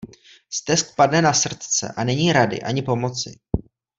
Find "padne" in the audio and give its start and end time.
0.95-1.21